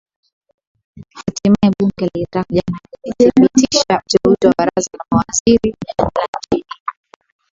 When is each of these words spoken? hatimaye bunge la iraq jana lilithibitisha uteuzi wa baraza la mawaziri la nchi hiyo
hatimaye 1.17 1.69
bunge 1.75 2.03
la 2.09 2.15
iraq 2.23 2.47
jana 2.55 2.77
lilithibitisha 2.91 3.95
uteuzi 4.05 4.45
wa 4.47 4.53
baraza 4.57 4.89
la 4.97 5.05
mawaziri 5.11 5.69
la 5.97 6.05
nchi 6.27 6.55
hiyo 6.55 6.65